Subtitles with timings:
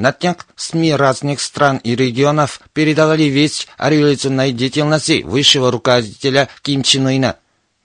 [0.00, 6.82] На днях СМИ разных стран и регионов передавали весть о революционной деятельности высшего руководителя Ким
[6.82, 7.36] Чен Ына.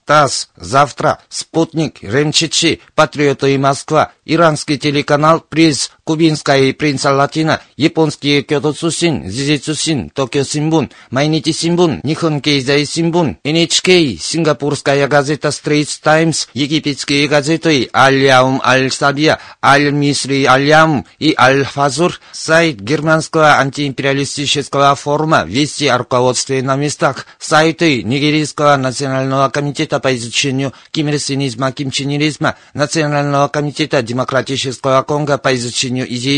[0.06, 8.72] ТАСС, Завтра, Спутник, РЕН-4, Патриоты и Москва, Иранский телеканал Press, Кубинская Пренса Латина, Японские Кёто
[8.72, 16.48] Цусин, Дзидзи Цусин, Токио Симбун, Майнити Симбун, Нихон Кейзай Симбун, NHK, Сингапурская газета Straits Times,
[16.54, 26.62] египетские газеты Аль-Яум Аль-Сабия, Аль-Мисри Аль-Ям и Аль-Фазур, сайт германского антиимпериалистического форума, вести о руководстве
[26.62, 35.54] на местах, сайты Нигерийского национального комитета по изучению кимирсинизма, кимчениризма, Национального комитета демократического Конго по
[35.54, 36.36] изучению идеи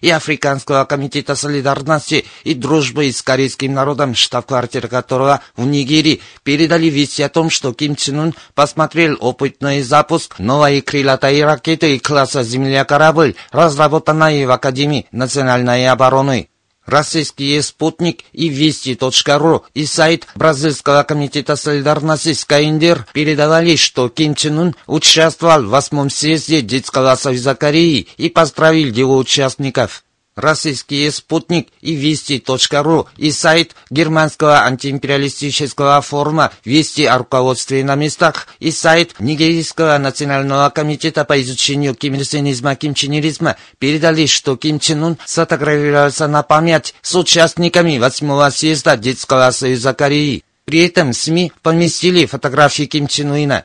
[0.00, 7.22] и Африканского комитета солидарности и дружбы с корейским народом, штаб-квартира которого в Нигерии, передали вести
[7.22, 14.46] о том, что Ким Чен Ун посмотрел опытный запуск новой крылатой ракеты класса «Земля-корабль», разработанной
[14.46, 16.48] в Академии национальной обороны.
[16.86, 24.76] Российский спутник и Вести.ру и сайт Бразильского комитета солидарности Скайндер передавали, что Ким Чен Ун
[24.86, 30.05] участвовал в восьмом съезде Детского союза Кореи и поздравил его участников.
[30.36, 38.70] Российский спутник и Вести.ру и сайт германского антиимпериалистического форума Вести о руководстве на местах и
[38.70, 46.42] сайт Нигерийского национального комитета по изучению кимирсинизма, кимченеризма передали, что Ким Чен Ун сфотографировался на
[46.42, 50.44] память с участниками восьмого съезда Детского союза Кореи.
[50.66, 53.64] При этом СМИ поместили фотографии Ким Чен Уина.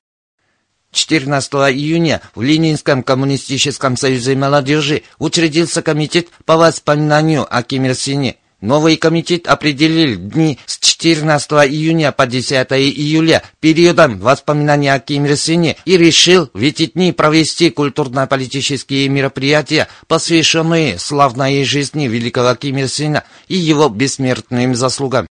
[0.92, 8.38] 14 июня в Ленинском коммунистическом союзе молодежи учредился комитет по воспоминанию о Ким Ир Сене.
[8.60, 15.36] Новый комитет определил дни с 14 июня по 10 июля периодом воспоминания о Ким Ир
[15.36, 22.88] Сене и решил в эти дни провести культурно-политические мероприятия, посвященные славной жизни великого Ким Ир
[22.88, 25.26] Сена и его бессмертным заслугам.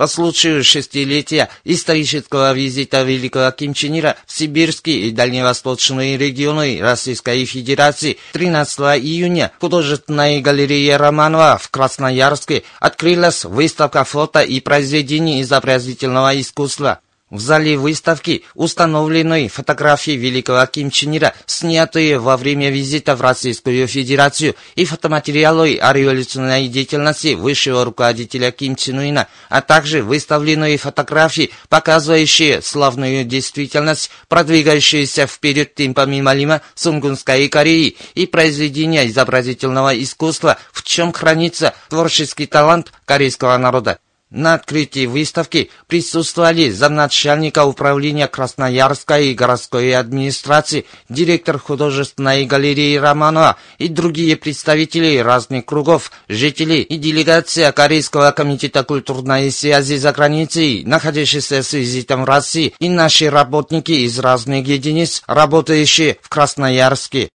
[0.00, 7.44] По случаю шестилетия исторического визита великого Ким Чен Ира в сибирские и дальневосточные регионы Российской
[7.44, 16.40] Федерации 13 июня в художественной галерее Романова в Красноярске открылась выставка фото и произведений изобразительного
[16.40, 17.00] искусства.
[17.30, 23.86] В зале выставки установлены фотографии великого Ким Чен Ира, снятые во время визита в Российскую
[23.86, 31.52] Федерацию, и фотоматериалы о революционной деятельности высшего руководителя Ким Чен Ына, а также выставлены фотографии,
[31.68, 41.12] показывающие славную действительность, продвигающуюся вперед темпами Малима Сунгунской Кореи и произведения изобразительного искусства, в чем
[41.12, 44.00] хранится творческий талант корейского народа.
[44.30, 54.36] На открытии выставки присутствовали замначальника управления Красноярской городской администрации, директор художественной галереи Романова и другие
[54.36, 62.22] представители разных кругов, жители и делегация Корейского комитета культурной связи за границей, находящиеся с визитом
[62.22, 67.30] в России, и наши работники из разных единиц, работающие в Красноярске.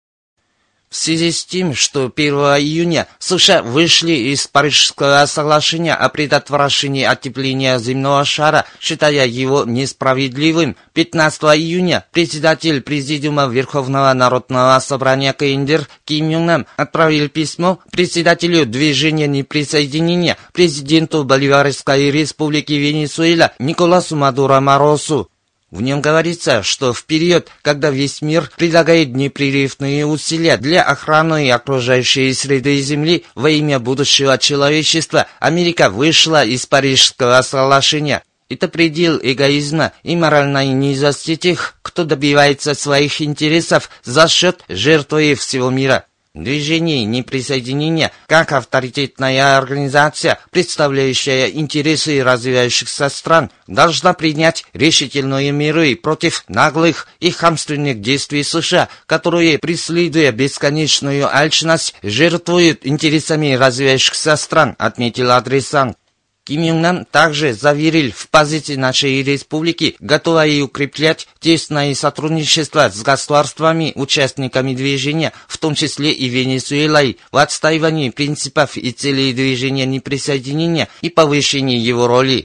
[0.92, 7.78] В связи с тем, что 1 июня США вышли из Парижского соглашения о предотвращении оттепления
[7.78, 16.44] земного шара, считая его несправедливым, 15 июня председатель Президиума Верховного Народного Собрания КНДР Ким Юн
[16.44, 25.31] Нам отправил письмо председателю движения неприсоединения президенту Боливарской республики Венесуэла Николасу Мадуро Моросу
[25.72, 32.32] в нем говорится, что в период, когда весь мир прилагает непрерывные усилия для охраны окружающей
[32.34, 38.22] среды Земли во имя будущего человечества, Америка вышла из Парижского соглашения.
[38.50, 45.70] Это предел эгоизма и моральной низости тех, кто добивается своих интересов за счет жертвы всего
[45.70, 46.04] мира.
[46.34, 57.06] Движение неприсоединения, как авторитетная организация, представляющая интересы развивающихся стран, должна принять решительные меры против наглых
[57.20, 65.98] и хамственных действий США, которые, преследуя бесконечную алчность, жертвуют интересами развивающихся стран, отметил адресант.
[66.44, 73.92] Ким Юн Нам также заверил в позиции нашей республики, готовой укреплять тесное сотрудничество с государствами,
[73.94, 81.10] участниками движения, в том числе и Венесуэлой, в отстаивании принципов и целей движения неприсоединения и
[81.10, 82.44] повышении его роли.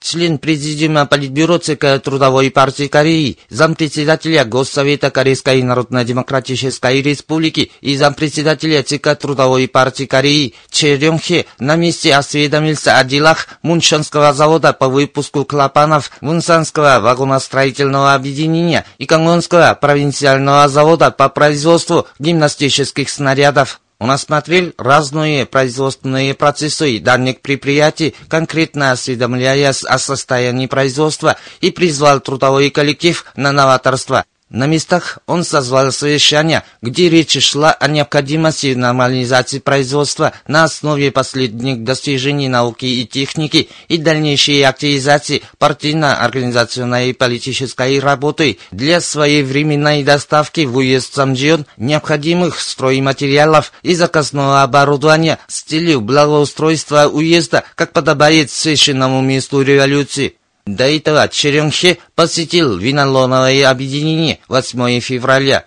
[0.00, 9.16] Член Президиума Политбюро ЦК Трудовой партии Кореи, зампредседателя Госсовета Корейской Народно-Демократической Республики и зампредседателя ЦК
[9.18, 16.10] Трудовой партии Кореи Че Рёнхе на месте осведомился о делах Муншанского завода по выпуску клапанов
[16.20, 23.80] Мунсанского вагоностроительного объединения и Кангонского провинциального завода по производству гимнастических снарядов.
[23.98, 32.70] Он осмотрел разные производственные процессы данных предприятий, конкретно осведомляясь о состоянии производства и призвал трудовой
[32.70, 34.24] коллектив на новаторство.
[34.50, 41.84] На местах он созвал совещание, где речь шла о необходимости нормализации производства на основе последних
[41.84, 50.78] достижений науки и техники и дальнейшей активизации партийно-организационной и политической работы для своевременной доставки в
[50.78, 59.60] уезд Самджион необходимых стройматериалов и заказного оборудования с целью благоустройства уезда, как подобает священному месту
[59.60, 60.36] революции.
[60.74, 65.64] До этого Черемхе посетил винолоновое объединение 8 февраля.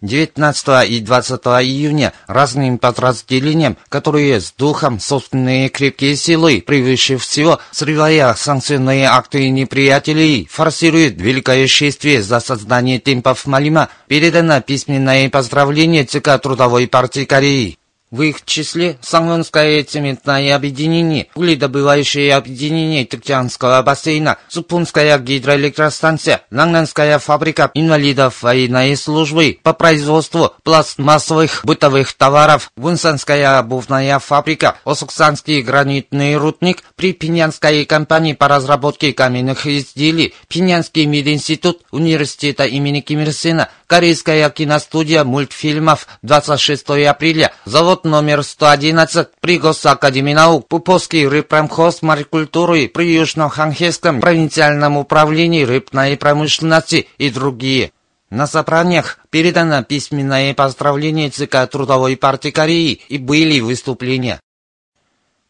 [0.00, 8.34] 19 и 20 июня разным подразделениям, которые с духом собственные крепкие силы, превыше всего, срывая
[8.34, 16.88] санкционные акты неприятелей, форсируют великое шествие за создание темпов Малима, передано письменное поздравление ЦК Трудовой
[16.88, 17.78] партии Кореи.
[18.12, 28.44] В их числе Сангвонское цементное объединение, угледобывающее объединение Тыктянского бассейна, Супунская гидроэлектростанция, Нангнанская фабрика инвалидов
[28.44, 37.84] военной службы по производству пластмассовых бытовых товаров, Вунсанская обувная фабрика, Осуксанский гранитный рудник, при Пинянской
[37.86, 46.08] компании по разработке каменных изделий, Пинянский мединститут университета имени Ким Ир Сена, Корейская киностудия мультфильмов
[46.22, 55.62] 26 апреля, завод номер 111 при Госакадемии наук, Пуповский рыбпромхоз морекультуры при Южно-Ханхесском провинциальном управлении
[55.62, 57.92] рыбной промышленности и другие.
[58.28, 64.40] На собраниях передано письменное поздравление ЦК Трудовой партии Кореи и были выступления.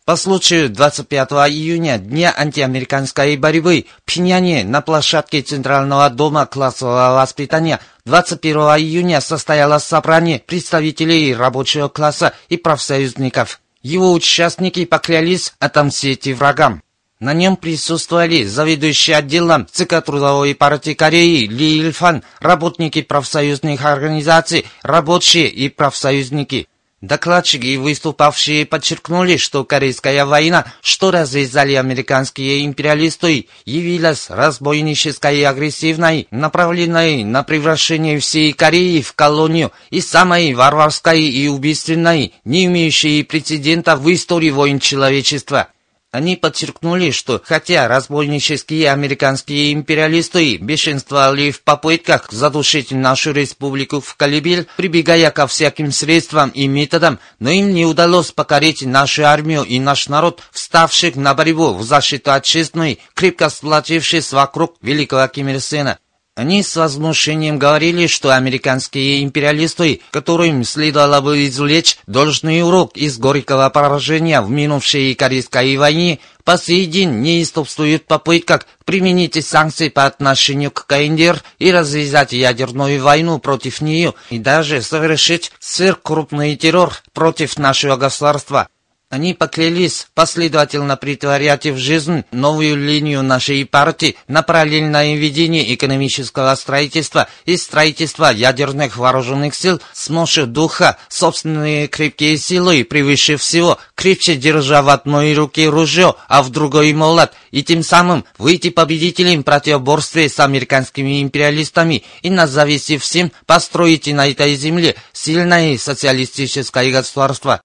[0.04, 7.80] По случаю 25 июня, Дня антиамериканской борьбы, в Пхеньяне на площадке Центрального дома классового воспитания
[8.06, 13.60] 21 июня состоялось собрание представителей рабочего класса и профсоюзников.
[13.82, 16.82] Его участники поклялись отомстить врагам.
[17.18, 25.48] На нем присутствовали заведующий отделом ЦК Трудовой партии Кореи Ли Ильфан, работники профсоюзных организаций, рабочие
[25.48, 26.68] и профсоюзники.
[27.02, 37.22] Докладчики выступавшие подчеркнули, что Корейская война, что развязали американские империалисты, явилась разбойнической и агрессивной, направленной
[37.22, 44.10] на превращение всей Кореи в колонию и самой варварской и убийственной, не имеющей прецедента в
[44.10, 45.68] истории войн человечества.
[46.16, 54.66] Они подчеркнули, что хотя разбойнические американские империалисты бешенствовали в попытках задушить нашу республику в Калибиль,
[54.78, 60.08] прибегая ко всяким средствам и методам, но им не удалось покорить нашу армию и наш
[60.08, 65.98] народ, вставших на борьбу в защиту отчизны, крепко сплотившись вокруг великого Ким Ир Сена.
[66.36, 73.70] Они с возмущением говорили, что американские империалисты, которым следовало бы извлечь должный урок из горького
[73.70, 80.72] поражения в минувшей Корейской войне, по сей день неистовствуют в попытках применить санкции по отношению
[80.72, 87.96] к КНДР и развязать ядерную войну против нее, и даже совершить сверхкрупный террор против нашего
[87.96, 88.68] государства.
[89.08, 97.28] Они поклялись последовательно притворять в жизнь новую линию нашей партии на параллельное ведение экономического строительства
[97.44, 100.08] и строительства ядерных вооруженных сил с
[100.46, 106.92] духа, собственные крепкие силы, превыше всего, крепче держа в одной руке ружье, а в другой
[106.92, 113.30] молот, и тем самым выйти победителем в противоборстве с американскими империалистами и на зависи всем
[113.46, 117.60] построить на этой земле сильное социалистическое государство.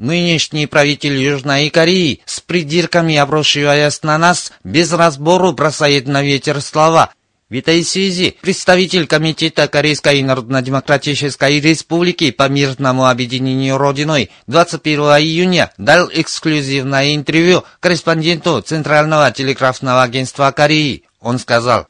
[0.00, 7.12] Нынешний правитель Южной Кореи с придирками обрушиваясь на нас, без разбору бросает на ветер слова.
[7.50, 16.08] В этой связи представитель Комитета Корейской Народно-Демократической Республики по мирному объединению Родиной 21 июня дал
[16.10, 21.02] эксклюзивное интервью корреспонденту Центрального телеграфного агентства Кореи.
[21.20, 21.88] Он сказал,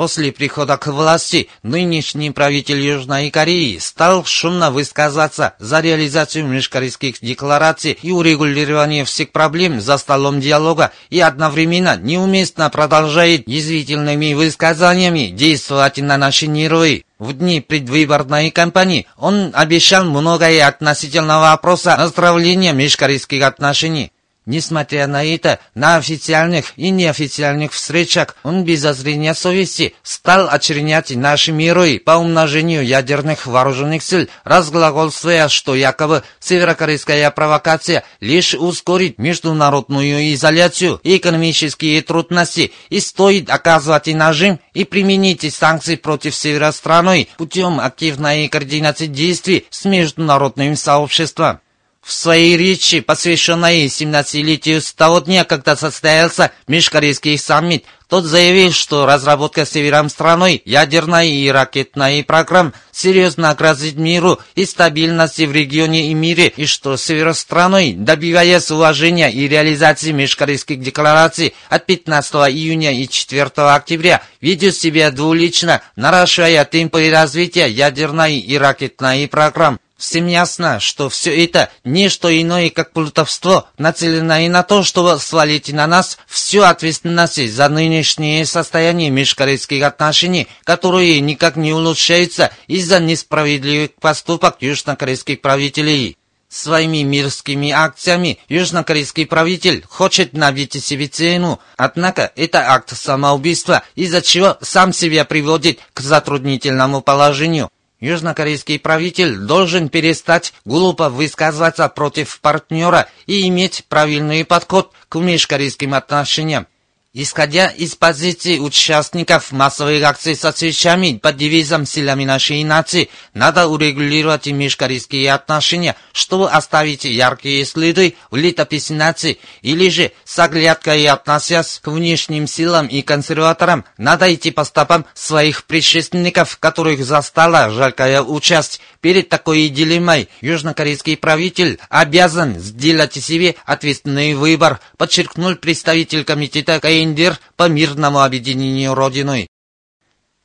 [0.00, 7.98] После прихода к власти нынешний правитель Южной Кореи стал шумно высказаться за реализацию межкорейских деклараций
[8.00, 16.16] и урегулирование всех проблем за столом диалога и одновременно неуместно продолжает язвительными высказаниями действовать на
[16.16, 17.04] наши нервы.
[17.18, 24.12] В дни предвыборной кампании он обещал многое относительно вопроса оздоровления межкорейских отношений.
[24.50, 31.52] Несмотря на это, на официальных и неофициальных встречах он без зазрения совести стал очернять наши
[31.52, 40.98] миры по умножению ядерных вооруженных сил, разглагольствуя, что якобы северокорейская провокация лишь ускорит международную изоляцию
[41.04, 49.06] экономические трудности и стоит оказывать нажим и применить санкции против севера страны путем активной координации
[49.06, 51.60] действий с международным сообществом.
[52.02, 59.06] В своей речи, посвященной 17-летию с того дня, когда состоялся межкорейский саммит, тот заявил, что
[59.06, 66.14] разработка севером страной ядерной и ракетной программ серьезно грозит миру и стабильности в регионе и
[66.14, 73.06] мире, и что север страной, добиваясь уважения и реализации межкорейских деклараций от 15 июня и
[73.06, 79.78] 4 октября, ведет себя двулично, наращивая темпы развития ядерной и ракетной программ.
[80.00, 85.70] Всем ясно, что все это не что иное, как плутовство, нацеленное на то, чтобы свалить
[85.74, 93.90] на нас всю ответственность за нынешнее состояние межкорейских отношений, которые никак не улучшаются из-за несправедливых
[94.00, 96.16] поступок южнокорейских правителей.
[96.48, 104.56] Своими мирскими акциями южнокорейский правитель хочет набить себе цену, однако это акт самоубийства, из-за чего
[104.62, 107.70] сам себя приводит к затруднительному положению.
[108.00, 116.66] Южнокорейский правитель должен перестать глупо высказываться против партнера и иметь правильный подход к межкорейским отношениям.
[117.12, 124.46] Исходя из позиции участников массовых акций со свечами под девизом «Силами нашей нации», надо урегулировать
[124.46, 131.88] межкорейские отношения, чтобы оставить яркие следы в летописи нации, или же с оглядкой относясь к
[131.88, 138.80] внешним силам и консерваторам, надо идти по стопам своих предшественников, которых застала жалкая участь.
[139.00, 147.38] Перед такой дилеммой южнокорейский правитель обязан сделать себе ответственный выбор, подчеркнул представитель комитета КН Индир
[147.56, 149.48] по мирному объединению Родиной.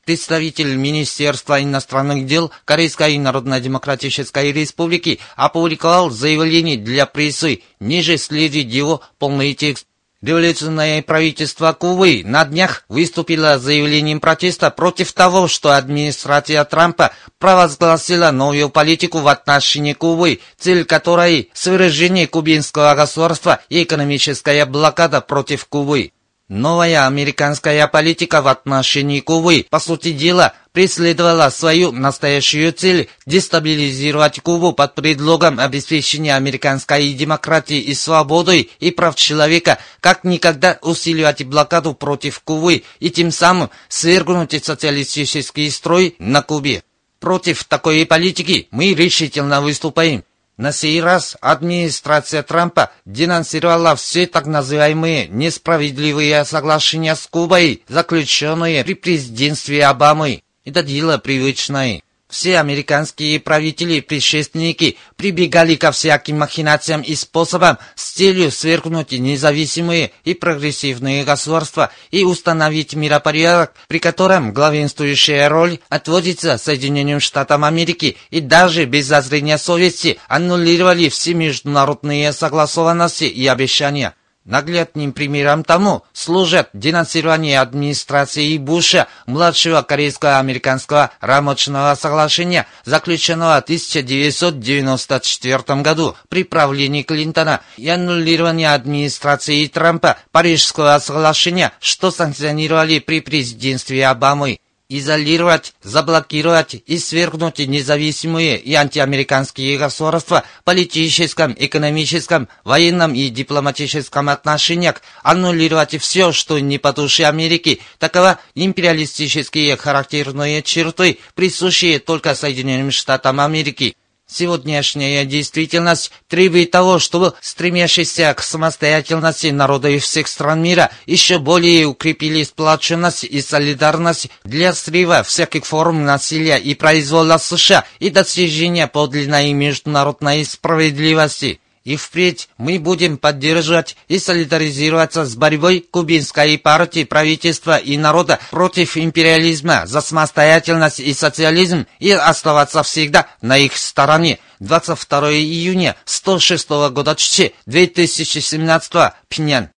[0.06, 9.52] Представитель Министерства иностранных дел Корейской Народно-Демократической Республики опубликовал заявление для прессы, ниже следит его полный
[9.52, 9.86] текст.
[10.22, 18.30] Революционное правительство Кувы на днях выступило с заявлением протеста против того, что администрация Трампа провозгласила
[18.30, 26.12] новую политику в отношении Кувы, цель которой– свержение кубинского государства и экономическая блокада против Кувы.
[26.48, 34.72] Новая американская политика в отношении Кубы, по сути дела, преследовала свою настоящую цель дестабилизировать Кубу
[34.72, 42.38] под предлогом обеспечения американской демократии и свободы и прав человека, как никогда усиливать блокаду против
[42.38, 46.84] Кубы и тем самым свергнуть социалистический строй на Кубе.
[47.18, 50.22] Против такой политики мы решительно выступаем.
[50.56, 58.94] На сей раз администрация Трампа денонсировала все так называемые несправедливые соглашения с Кубой, заключенные при
[58.94, 60.42] президентстве Обамы.
[60.64, 62.02] Это дело привычное.
[62.28, 70.10] Все американские правители и предшественники прибегали ко всяким махинациям и способам с целью свергнуть независимые
[70.24, 78.40] и прогрессивные государства и установить миропорядок, при котором главенствующая роль отводится Соединенным Штатам Америки и
[78.40, 84.14] даже без зазрения совести аннулировали все международные согласованности и обещания.
[84.46, 96.14] Наглядным примером тому служат денонсирование администрации Буша, младшего корейско-американского рамочного соглашения, заключенного в 1994 году
[96.28, 105.74] при правлении Клинтона, и аннулирование администрации Трампа Парижского соглашения, что санкционировали при президентстве Обамы изолировать,
[105.82, 116.00] заблокировать и свергнуть независимые и антиамериканские государства в политическом, экономическом, военном и дипломатическом отношениях, аннулировать
[116.00, 123.96] все, что не по душе Америки, такова империалистические характерные черты, присущие только Соединенным Штатам Америки.
[124.28, 132.42] Сегодняшняя действительность требует того, чтобы стремящиеся к самостоятельности народы всех стран мира еще более укрепили
[132.42, 140.44] сплоченность и солидарность для срыва всяких форм насилия и произвола США и достижения подлинной международной
[140.44, 141.60] справедливости.
[141.86, 148.96] И впредь мы будем поддерживать и солидаризироваться с борьбой кубинской партии, правительства и народа против
[148.96, 154.40] империализма за самостоятельность и социализм и оставаться всегда на их стороне.
[154.58, 159.70] 22 июня 106 года Ччи 2017 Пинян.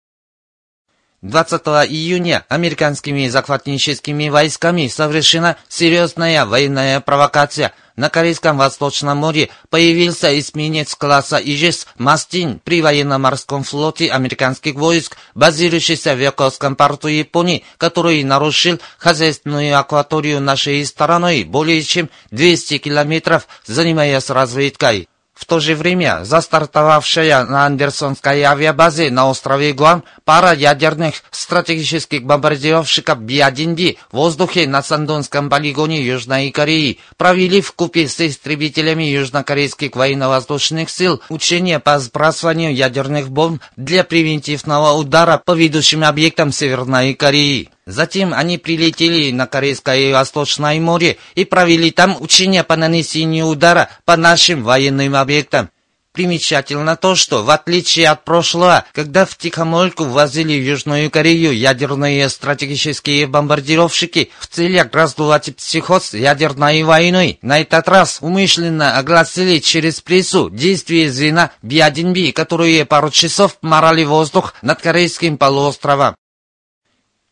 [1.27, 7.73] 20 июня американскими захватническими войсками совершена серьезная военная провокация.
[7.97, 16.15] На Корейском Восточном море появился эсминец класса «Ижес» «Мастин» при военно-морском флоте американских войск, базирующийся
[16.15, 24.31] в Якутском порту Японии, который нарушил хозяйственную акваторию нашей стороной более чем 200 километров, занимаясь
[24.31, 25.09] разведкой.
[25.37, 33.19] В то же время застартовавшая на Андерсонской авиабазе на острове Гуам пара ядерных стратегических бомбардировщиков
[33.19, 40.89] Би-1B в воздухе на Сандонском полигоне Южной Кореи провели в купе с истребителями южнокорейских военно-воздушных
[40.89, 47.71] сил учения по сбрасыванию ядерных бомб для превентивного удара по ведущим объектам Северной Кореи.
[47.87, 53.91] Затем они прилетели на Корейское и Восточное море и провели там учения по нанесению удара
[54.05, 55.71] по нашим военным объектам.
[56.11, 62.29] Примечательно то, что, в отличие от прошлого, когда в Тихомольку ввозили в Южную Корею ядерные
[62.29, 70.49] стратегические бомбардировщики в целях раздувать психоз ядерной войной, на этот раз умышленно огласили через прессу
[70.51, 76.17] действия звена Би-1Би, которые пару часов морали воздух над Корейским полуостровом.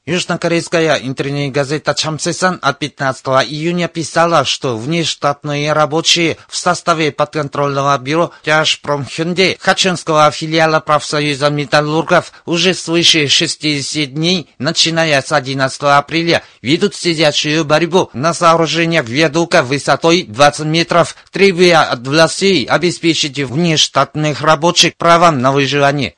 [0.06, 9.56] Южнокорейская интернет-газета «Чамсесан» от 15 июня писала, что внештатные рабочие в составе подконтрольного бюро Тяжпромхюнде
[9.58, 18.10] Хачинского филиала профсоюза металлургов уже свыше 60 дней, начиная с 11 апреля, ведут сидячую борьбу
[18.12, 26.14] на сооружениях виадука высотой 20 метров, требуя от властей обеспечить внештатных рабочих правом на выживание.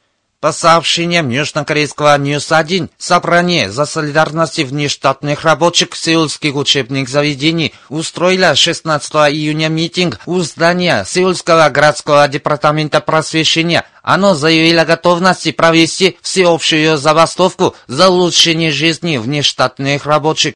[0.46, 9.66] По сообщениям южнокорейского News-1, собрание за солидарность внештатных рабочих сеульских учебных заведений устроило 16 июня
[9.66, 13.86] митинг у здания Сеульского городского департамента просвещения.
[14.04, 20.54] Оно заявило готовность провести всеобщую забастовку за улучшение жизни внештатных рабочих.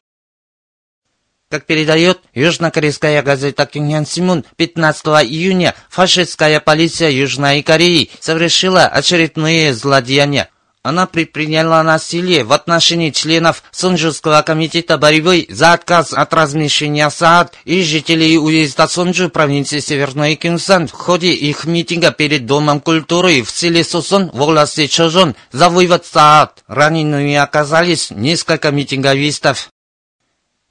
[1.51, 10.47] Как передает южнокорейская газета Кёнхян Синмун, 15 июня фашистская полиция Южной Кореи совершила очередные злодеяния.
[10.81, 17.83] Она предприняла насилие в отношении членов Сонджурского комитета борьбы за отказ от размещения СААД и
[17.83, 23.83] жителей уезда Сонджу провинции Северной Кюнсан в ходе их митинга перед Домом культуры в селе
[23.83, 26.63] Сусон в области Чожон за вывод СААД.
[26.67, 29.69] Ранеными оказались несколько митинговистов.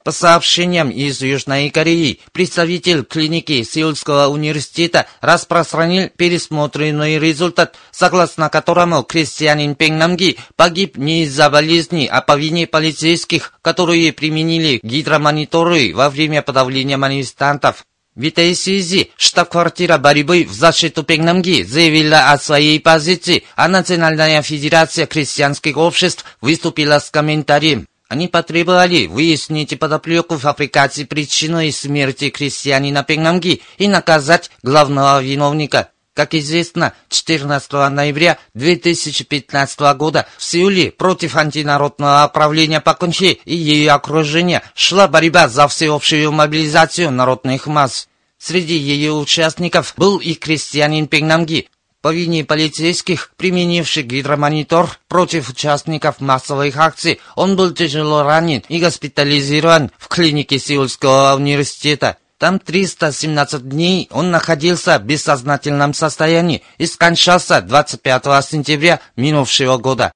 [0.03, 9.75] По сообщениям из Южной Кореи, представитель клиники Сеульского университета распространил пересмотренный результат, согласно которому крестьянин
[9.75, 16.97] Пengнамги погиб не из-за болезни, а по вине полицейских, которые применили гидромониторы во время подавления
[16.97, 17.85] манифестантов.
[18.15, 25.05] В этой связи штаб-квартира борьбы в защиту Пengнамги заявила о своей позиции, а Национальная федерация
[25.05, 27.87] крестьянских обществ выступила с комментарием.
[28.11, 35.91] Они потребовали выяснить подоплеку фабрикации причиной смерти крестьянина Пенгнамги и наказать главного виновника.
[36.13, 44.65] Как известно, 14 ноября 2015 года в Сеуле против антинародного правления Пакунхи и ее окружения
[44.75, 48.09] шла борьба за всеобщую мобилизацию народных масс.
[48.39, 51.69] Среди ее участников был и крестьянин Пенгнамги,
[52.03, 59.91] по вине полицейских, применивших гидромонитор против участников массовых акций, он был тяжело ранен и госпитализирован
[59.99, 62.17] в клинике Сеульского университета.
[62.39, 70.13] Там 317 дней он находился в бессознательном состоянии и скончался 25 сентября минувшего года.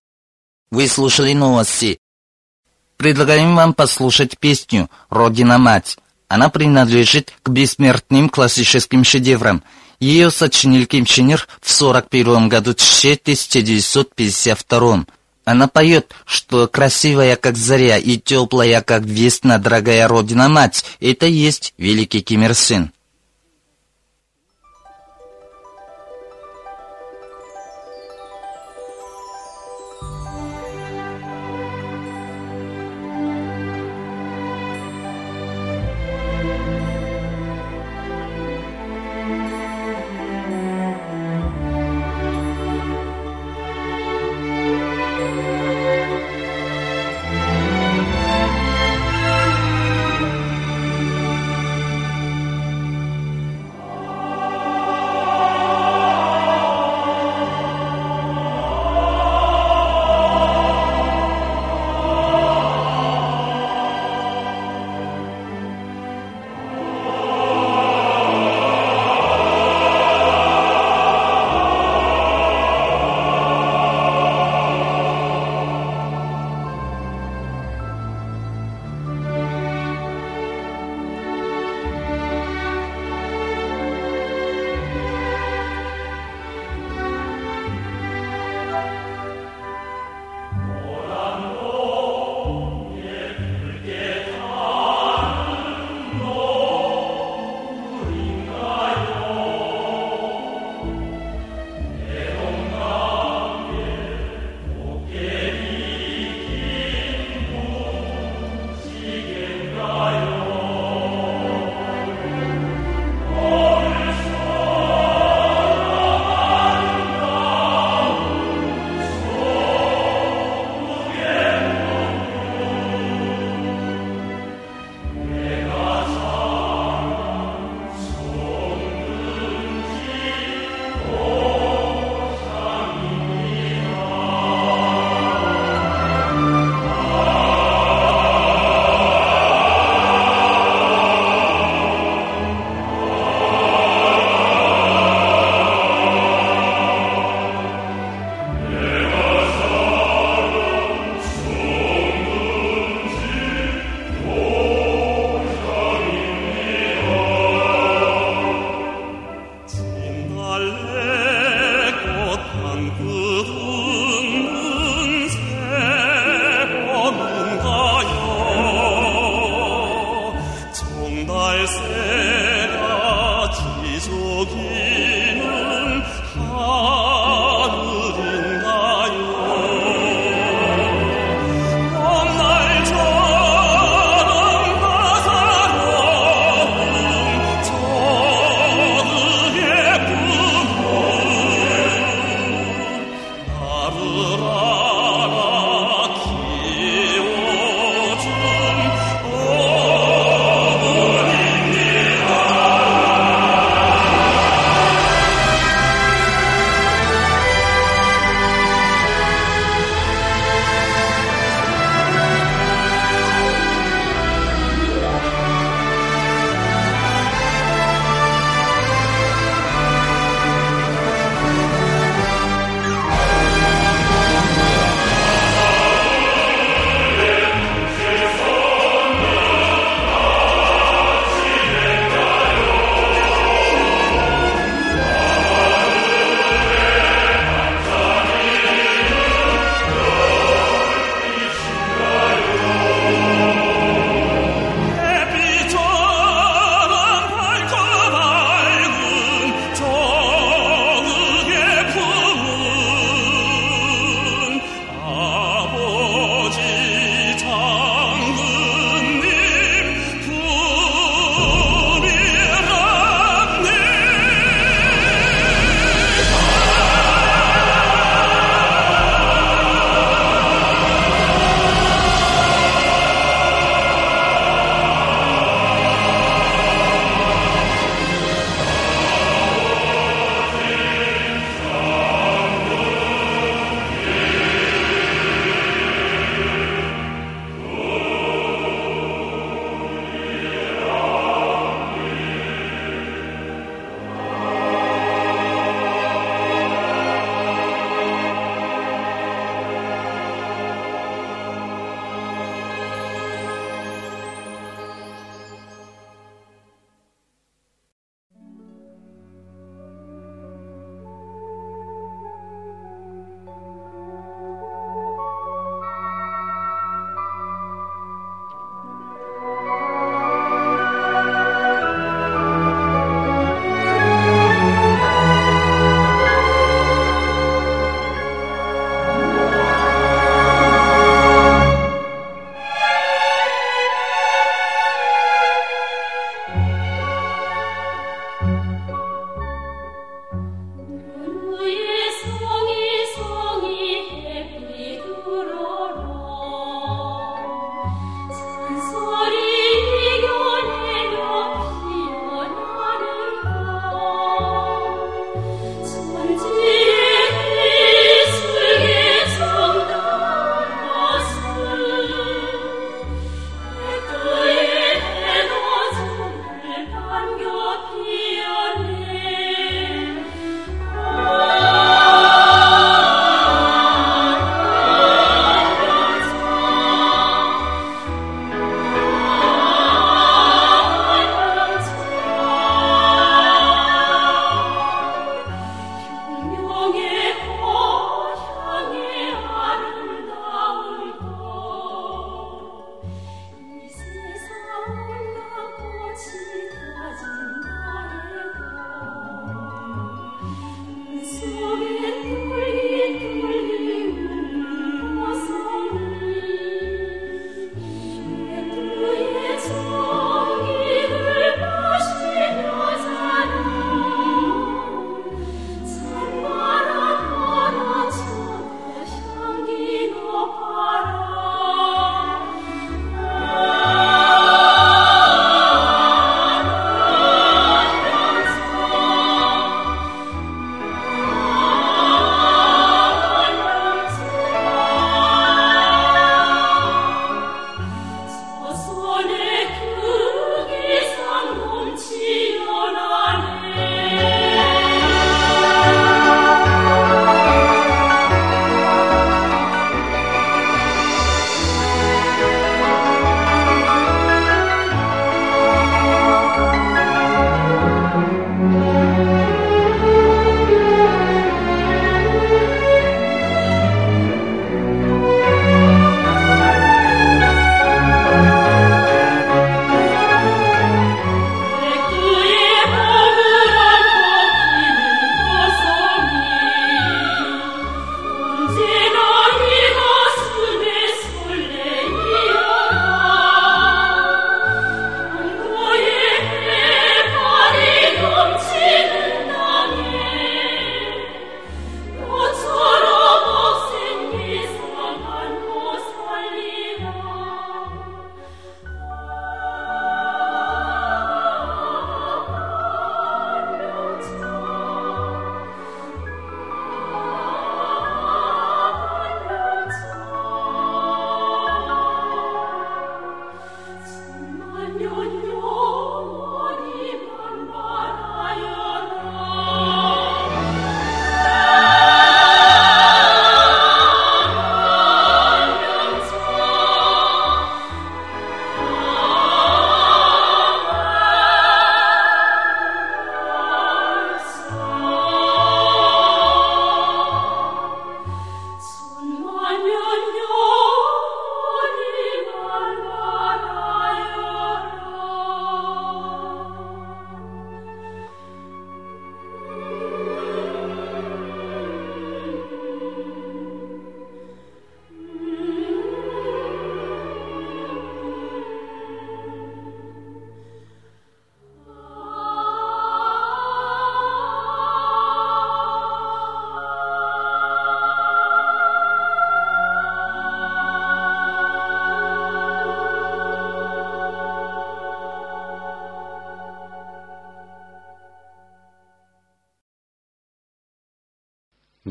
[0.71, 1.99] Вы слушали новости.
[2.97, 5.99] Предлагаем вам послушать песню «Родина-мать».
[6.29, 9.63] Она принадлежит к бессмертным классическим шедеврам–
[10.05, 15.05] ее сочинил Ким Чен Ир в 41 году 1952.
[15.45, 22.21] Она поет, что красивая, как заря, и теплая, как весна, дорогая родина-мать, это есть великий
[22.21, 22.93] Ким Ир Сен.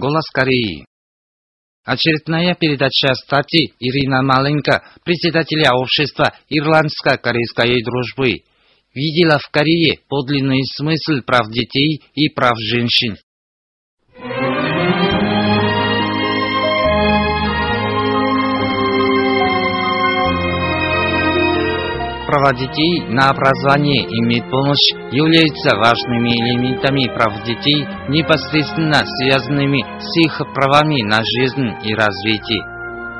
[0.03, 0.85] Голос Кореи.
[1.85, 8.43] Очередная передача статьи Ирина Маленко, председателя общества Ирландско-корейской дружбы,
[8.93, 13.15] видела в Корее подлинный смысл прав детей и прав женщин.
[22.33, 30.41] Права детей на образование и медпомощь являются важными элементами прав детей, непосредственно связанными с их
[30.55, 32.63] правами на жизнь и развитие.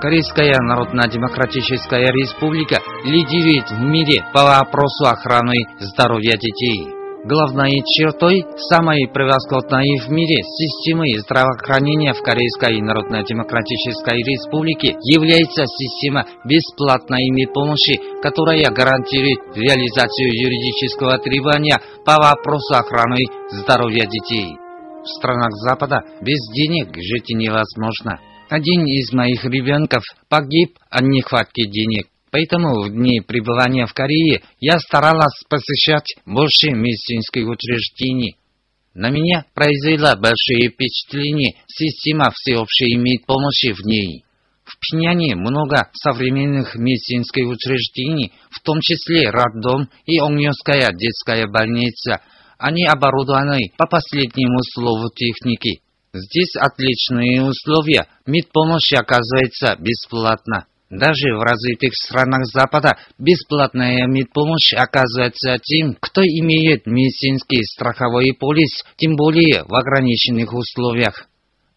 [0.02, 7.03] Корейская Народно-Демократическая Республика лидирует в мире по вопросу охраны здоровья детей.
[7.23, 17.47] Главной чертой самой превосходной в мире системы здравоохранения в Корейской Народно-Демократической Республике является система бесплатной
[17.47, 24.57] помощи, которая гарантирует реализацию юридического требования по вопросу охраны здоровья детей.
[25.03, 28.19] В странах Запада без денег жить невозможно.
[28.49, 32.07] Один из моих ребенков погиб от нехватки денег.
[32.34, 38.38] Поэтому в дни пребывания в Корее я старалась посещать больше медицинских учреждений.
[38.96, 44.26] На меня произвела большое впечатление система всеобщей медпомощи в ней.
[44.63, 52.22] В Пхеньяне много современных медицинских учреждений, в том числе роддом и Онгнёская детская больница.
[52.58, 55.82] Они оборудованы по последнему слову техники.
[56.15, 60.65] Здесь отличные условия, медпомощь оказывается бесплатно.
[60.93, 69.15] Даже в развитых странах Запада бесплатная медпомощь оказывается тем, кто имеет медицинский страховой полис, тем
[69.15, 71.27] более в ограниченных условиях.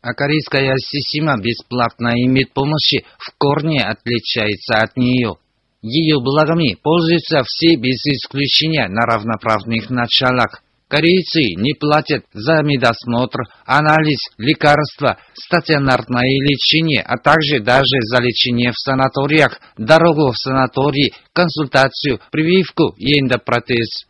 [0.03, 5.37] А корейская система бесплатной медпомощи в корне отличается от нее.
[5.81, 10.61] Ее благами пользуются все без исключения на равноправных началах.
[10.89, 18.79] Корейцы не платят за медосмотр, анализ, лекарства, стационарное лечение, а также даже за лечение в
[18.79, 24.07] санаториях, дорогу в санаторий, консультацию, прививку и эндопротез.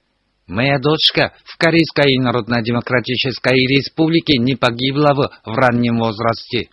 [0.47, 6.69] Моя дочка в Корейской Народно-Демократической Республике не погибла в, в раннем возрасте.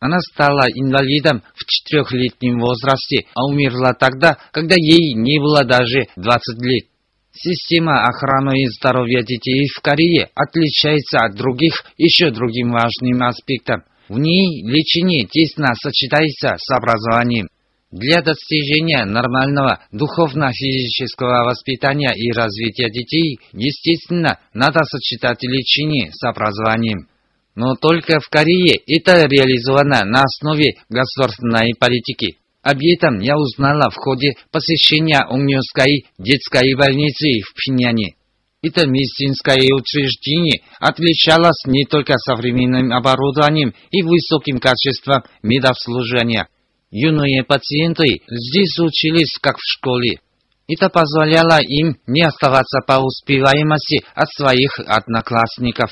[0.00, 6.60] Она стала инвалидом в четырехлетнем возрасте, а умерла тогда, когда ей не было даже 20
[6.60, 6.86] лет.
[7.36, 13.82] Система охраны здоровья детей в Корее отличается от других еще другим важным аспектом.
[14.08, 17.48] В ней лечение тесно сочетается с образованием.
[17.90, 27.08] Для достижения нормального духовно-физического воспитания и развития детей, естественно, надо сочетать лечение с образованием.
[27.56, 32.36] Но только в Корее это реализовано на основе государственной политики.
[32.64, 38.14] Об этом я узнала в ходе посещения Унгнёской детской больницы в Пхеньяне.
[38.62, 46.48] Это медицинское учреждение отличалось не только современным оборудованием и высоким качеством медобслуживания.
[46.90, 50.20] Юные пациенты здесь учились как в школе.
[50.66, 55.90] Это позволяло им не оставаться по успеваемости от своих одноклассников.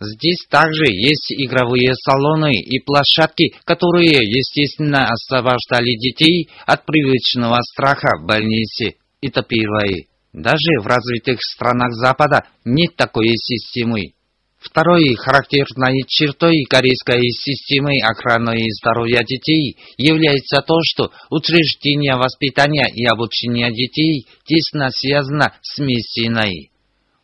[0.00, 8.26] Здесь также есть игровые салоны и площадки, которые, естественно, освобождали детей от привычного страха в
[8.26, 8.94] больнице.
[9.20, 10.06] Это первое.
[10.32, 14.12] Даже в развитых странах Запада нет такой системы.
[14.60, 23.72] Второй характерной чертой корейской системы охраны здоровья детей является то, что учреждение воспитания и обучения
[23.72, 26.70] детей тесно связано с медициной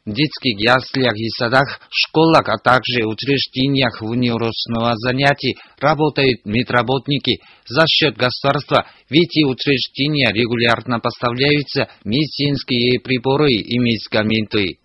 [0.06, 8.86] детских яслях и садах, школах, а также учреждениях внеурочного занятий работают медработники за счет государства,
[9.08, 14.78] ведь эти учреждения регулярно поставляются медицинские приборы и медикаменты.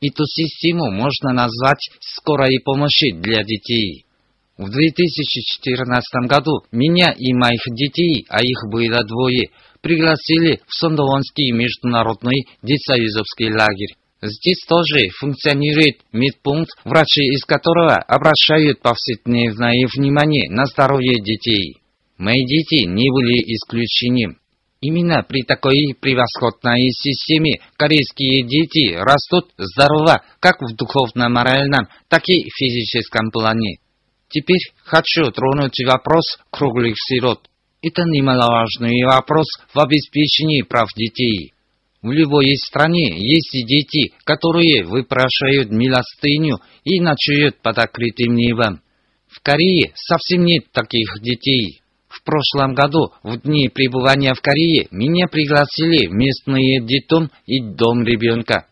[0.00, 4.04] Эту систему можно назвать скорой помощи для детей.
[4.58, 12.46] В 2014 году меня и моих детей, а их было двое, пригласили в Сондовонский международный
[12.62, 13.96] детсоюзовский лагерь.
[14.26, 21.76] Здесь тоже функционирует медпункт, врачи из которого обращают повседневное внимание на здоровье детей.
[22.18, 24.38] Мои дети не были исключением.
[24.80, 32.56] Именно при такой превосходной системе корейские дети растут здорово как в духовно-моральном, так и в
[32.56, 33.78] физическом плане.
[34.28, 37.48] Теперь хочу тронуть вопрос круглых сирот.
[37.80, 41.52] Это немаловажный вопрос в обеспечении прав детей.
[42.06, 48.80] В любой стране есть дети, которые выпрашивают милостыню и ночуют под открытым небом.
[49.26, 51.80] В Корее совсем нет таких детей.
[52.06, 58.04] В прошлом году, в дни пребывания в Корее, меня пригласили в местный детдом и дом
[58.04, 58.68] ребенка.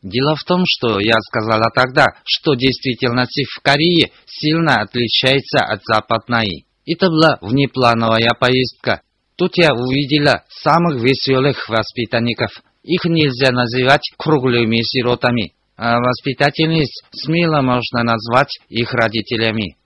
[0.00, 6.64] Дело в том, что я сказала тогда, что действительность в Корее сильно отличается от западной.
[6.86, 9.02] Это была внеплановая поездка.
[9.38, 12.50] Тут я увидела самых веселых воспитанников.
[12.82, 19.76] Их нельзя называть круглыми сиротами, а воспитательниц смело можно назвать их родителями.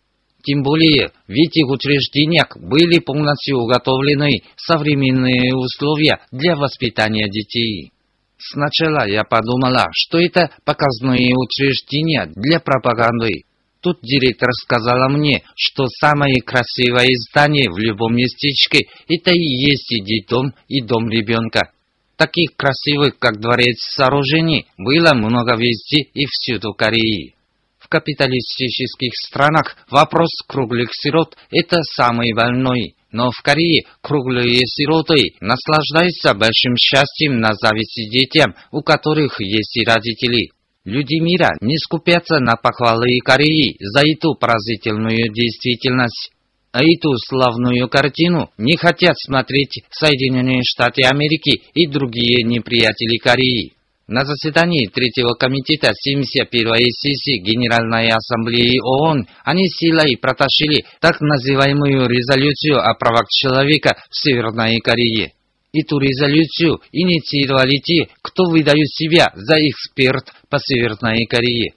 [0.43, 7.93] Тем более, в этих учреждениях были полностью уготовлены современные условия для воспитания детей.
[8.39, 13.45] Сначала я подумала, что это показные учреждения для пропаганды.
[13.83, 20.01] Тут директор сказала мне, что самое красивое здание в любом местечке– это и есть и
[20.01, 21.73] детдом, и дом ребенка.
[22.17, 27.35] Таких красивых, как дворец сооружений, было много везде и всюду Кореи.
[27.81, 32.95] В капиталистических странах вопрос круглых сирот– это самый больной.
[33.11, 39.85] Но в Корее круглые сироты наслаждаются большим счастьем на зависть детям, у которых есть и
[39.85, 40.53] родители.
[40.85, 46.33] Люди мира не скупятся на похвалы Кореи за эту поразительную действительность.
[46.73, 53.75] А эту славную картину не хотят смотреть Соединенные Штаты Америки и другие неприятели Кореи.
[54.09, 62.81] На заседании Третьего комитета 71-й сессии Генеральной Ассамблеи ООН они силой протащили так называемую резолюцию
[62.81, 65.33] о правах человека в Северной Корее.
[65.75, 71.73] Эту резолюцию инициировали те, кто выдают себя за эксперт по Северной Корее.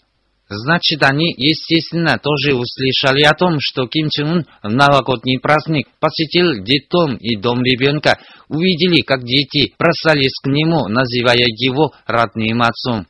[0.49, 6.61] Значит, они, естественно, тоже услышали о том, что Ким Чен Ын в новогодний праздник посетил
[6.61, 8.19] детдом и дом ребенка,
[8.49, 13.07] увидели, как дети бросались к нему, называя его родным отцом.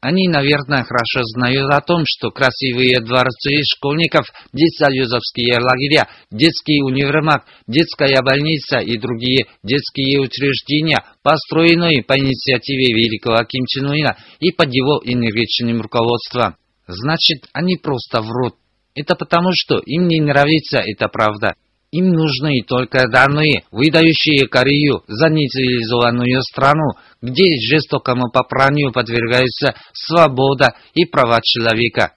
[0.00, 8.22] Они, наверное, хорошо знают о том, что красивые дворцы школьников, детсоюзовские лагеря, детский универмаг, детская
[8.22, 15.00] больница и другие детские учреждения, построенные по инициативе великого Ким Чен Ына и под его
[15.04, 16.54] энергичным руководством.
[16.86, 18.54] Значит, они просто врут.
[18.94, 21.54] Это потому, что им не нравится эта правда.
[21.90, 31.06] Им нужны только данные, выдающие Корею за нецивилизованную страну, где жестокому попранию подвергаются свобода и
[31.06, 32.12] права человека.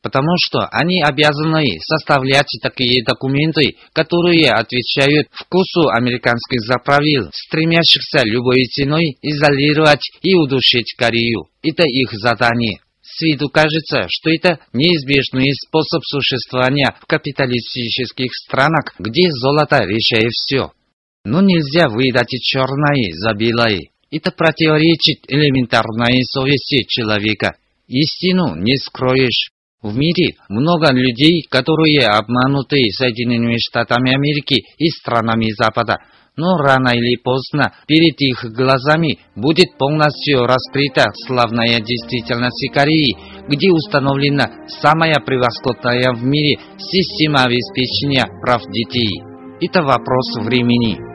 [0.00, 9.18] Потому что они обязаны составлять такие документы, которые отвечают вкусу американских заправил, стремящихся любой ценой
[9.22, 11.48] изолировать и удушить Корею.
[11.64, 12.78] Это их задание.
[13.16, 20.72] С виду кажется, что это неизбежный способ существования в капиталистических странах, где золото решает все.
[21.24, 23.88] Но нельзя выдать черное за белое.
[24.10, 27.56] Это противоречит элементарной совести человека.
[27.88, 29.50] Истину не скроешь.
[29.80, 36.00] В мире много людей, которые обмануты Соединенными Штатами Америки и странами Запада,
[36.36, 43.16] но рано или поздно перед их глазами будет полностью раскрыта славная действительность Кореи,
[43.48, 49.22] где установлена самая превосходная в мире система обеспечения прав детей.
[49.60, 51.05] Это вопрос времени.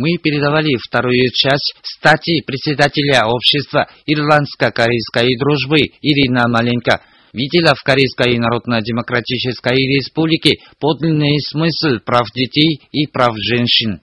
[0.00, 7.02] Мы передавали вторую часть статьи председателя общества Ирландско-Корейской дружбы Ирина Маленко.
[7.34, 14.00] Видела в Корейской Народно-Демократической Республике подлинный смысл прав детей и прав женщин.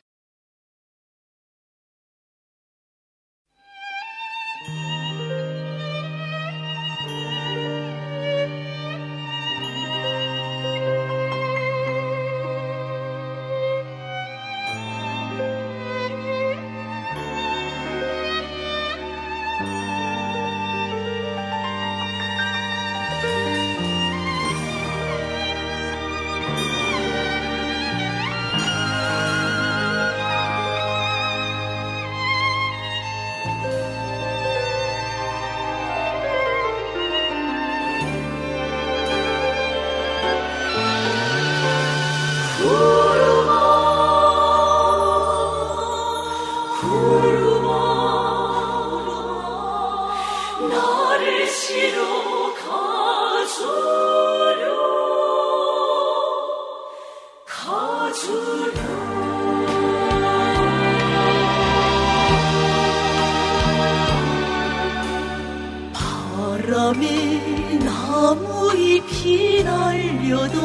[66.87, 70.57] 바람에 나무 잎이 날려도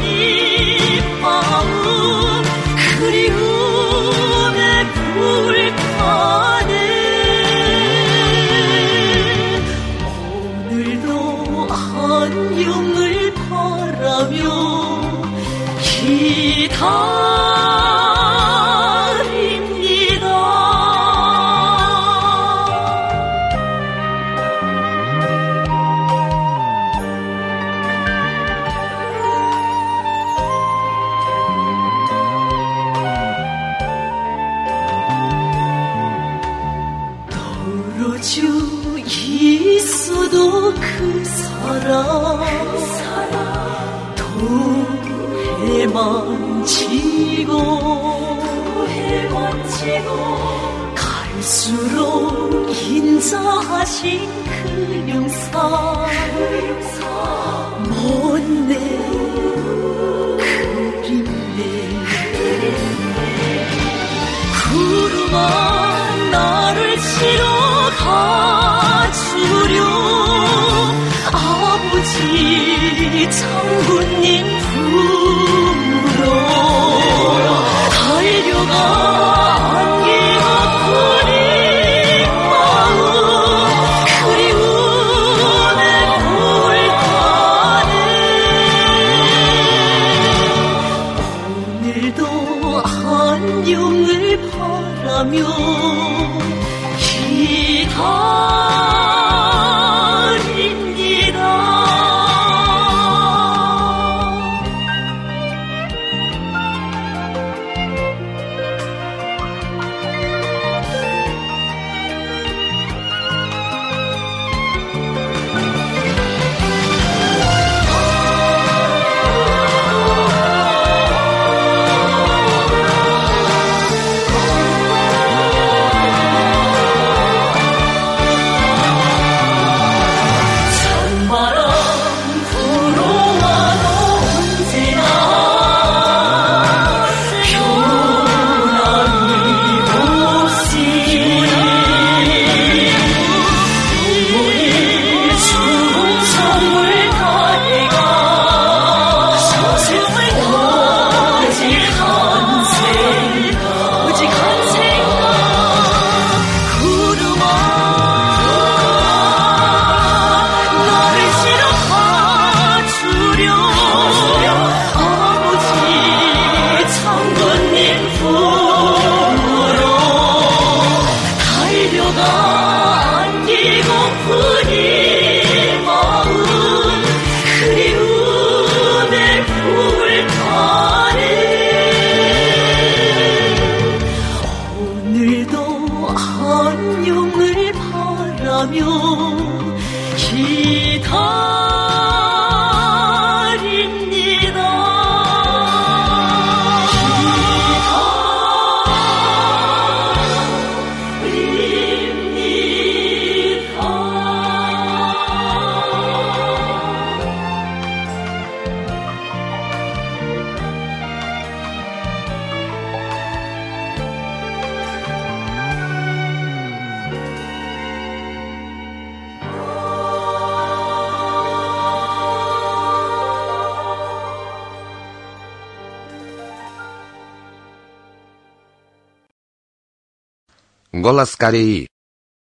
[231.11, 231.89] Голос Кореи.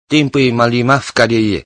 [0.09, 1.65] Темпы Малима в Корее.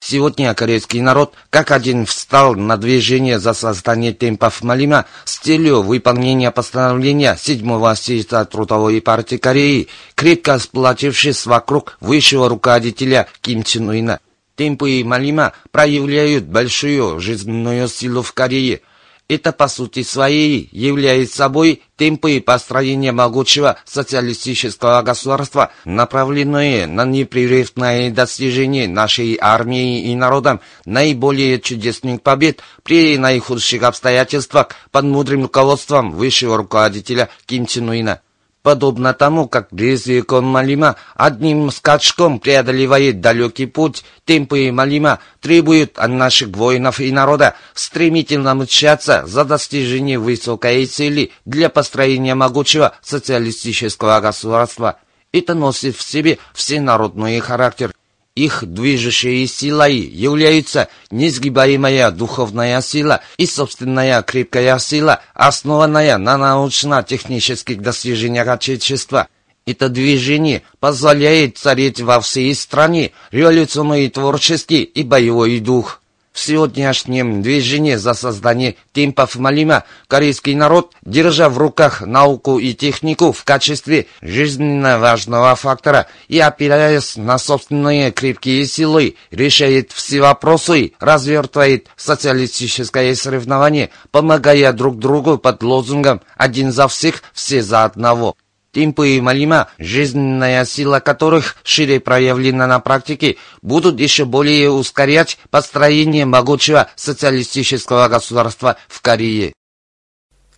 [0.00, 6.50] Сегодня корейский народ как один встал на движение за создание темпов Малима с целью выполнения
[6.50, 14.20] постановления 7-го съезда Трудовой партии Кореи, крепко сплотившись вокруг высшего руководителя Ким Чен Уина.
[14.56, 18.82] Темпы Малима проявляют большую жизненную силу в Корее.
[19.30, 28.88] Это по сути своей является собой темпы построения могучего социалистического государства, направленные на непрерывное достижение
[28.88, 37.28] нашей армии и народом наиболее чудесных побед при наихудших обстоятельствах под мудрым руководством высшего руководителя
[37.46, 38.22] Ким Чен Уина.
[38.62, 46.48] Подобно тому, как Резвикон Малима одним скачком преодолевает далекий путь, темпы Малима требуют от наших
[46.48, 54.96] воинов и народа стремительно мчаться за достижение высокой цели для построения могучего социалистического государства.
[55.32, 57.92] Это носит в себе всенародный характер.
[58.36, 68.46] Их движущей силой является несгибаемая духовная сила и собственная крепкая сила, основанная на научно-технических достижениях
[68.46, 69.28] Отечества.
[69.66, 75.99] Это движение позволяет царить во всей стране революционный творческий и боевой дух.
[76.32, 83.32] В сегодняшнем движении за создание темпов Малима корейский народ, держа в руках науку и технику
[83.32, 91.88] в качестве жизненно важного фактора и опираясь на собственные крепкие силы, решает все вопросы, развертывает
[91.96, 98.36] социалистическое соревнование, помогая друг другу под лозунгом «один за всех, все за одного».
[98.72, 106.24] Темпы и Малима, жизненная сила которых шире проявлена на практике, будут еще более ускорять построение
[106.24, 109.52] могучего социалистического государства в Корее.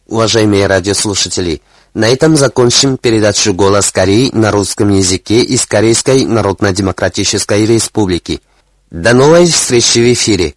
[0.07, 1.63] Уважаемые радиослушатели,
[1.95, 8.41] на этом закончим передачу «Голос Кореи» на русском языке из Корейской Народно-Демократической Республики.
[8.91, 10.55] До новой встречи в эфире!